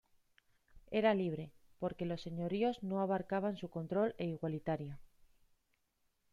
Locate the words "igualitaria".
4.25-4.99